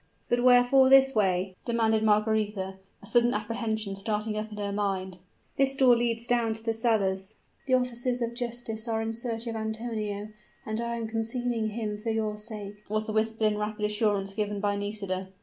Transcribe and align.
"But 0.29 0.43
wherefore 0.43 0.89
this 0.89 1.13
way?" 1.13 1.55
demanded 1.63 2.01
Margaretha, 2.03 2.79
a 3.03 3.05
sudden 3.05 3.35
apprehension 3.35 3.95
starting 3.95 4.35
up 4.35 4.51
in 4.51 4.57
her 4.57 4.71
mind. 4.71 5.19
"This 5.57 5.75
door 5.75 5.95
leads 5.95 6.25
down 6.25 6.55
to 6.55 6.63
the 6.63 6.73
cellars." 6.73 7.35
"The 7.67 7.75
officers 7.75 8.19
of 8.19 8.33
justice 8.33 8.87
are 8.87 8.99
in 9.03 9.13
search 9.13 9.45
of 9.45 9.55
Antonio 9.55 10.29
and 10.65 10.81
I 10.81 10.95
am 10.95 11.07
concealing 11.07 11.67
him 11.67 11.99
for 11.99 12.09
your 12.09 12.39
sake," 12.39 12.77
was 12.89 13.05
the 13.05 13.13
whispered 13.13 13.45
and 13.45 13.59
rapid 13.59 13.85
assurance 13.85 14.33
given 14.33 14.59
by 14.59 14.75
Nisida. 14.75 15.27